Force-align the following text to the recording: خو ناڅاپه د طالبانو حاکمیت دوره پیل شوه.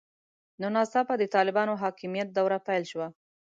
خو 0.55 0.65
ناڅاپه 0.75 1.13
د 1.17 1.23
طالبانو 1.35 1.73
حاکمیت 1.81 2.27
دوره 2.31 2.57
پیل 2.67 2.83
شوه. 2.91 3.07